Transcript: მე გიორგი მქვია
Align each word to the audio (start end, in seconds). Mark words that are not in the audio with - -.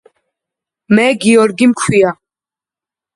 მე 0.95 1.05
გიორგი 1.25 1.67
მქვია 1.73 2.15